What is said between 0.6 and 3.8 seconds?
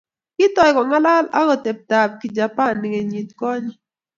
kong'alal ak otebetab Kijapani kenyitkonye